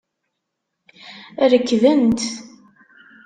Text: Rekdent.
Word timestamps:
Rekdent. 1.51 2.21